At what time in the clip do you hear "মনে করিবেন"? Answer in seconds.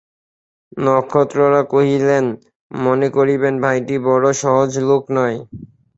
2.71-3.53